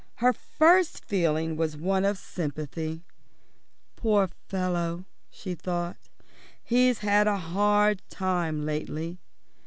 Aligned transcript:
Her 0.15 0.33
first 0.33 1.05
feeling 1.05 1.55
was 1.57 1.77
one 1.77 2.05
of 2.05 2.17
sympathy. 2.17 3.03
"Poor 3.95 4.25
fellow," 4.47 5.05
she 5.29 5.53
thought, 5.53 5.95
"he's 6.63 6.97
had 7.05 7.27
a 7.27 7.37
hard 7.37 8.01
time 8.09 8.65
lately." 8.65 9.19